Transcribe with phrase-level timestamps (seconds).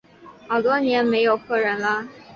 [0.47, 2.07] 好多年没有客人了